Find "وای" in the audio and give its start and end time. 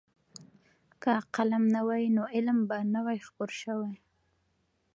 1.87-2.05, 3.05-3.19